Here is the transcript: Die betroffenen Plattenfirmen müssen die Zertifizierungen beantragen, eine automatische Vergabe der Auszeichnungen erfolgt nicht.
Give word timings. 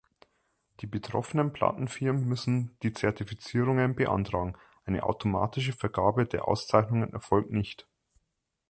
Die 0.79 0.87
betroffenen 0.87 1.53
Plattenfirmen 1.53 2.25
müssen 2.27 2.75
die 2.81 2.91
Zertifizierungen 2.91 3.93
beantragen, 3.93 4.57
eine 4.83 5.03
automatische 5.03 5.73
Vergabe 5.73 6.25
der 6.25 6.47
Auszeichnungen 6.47 7.13
erfolgt 7.13 7.51
nicht. 7.51 7.87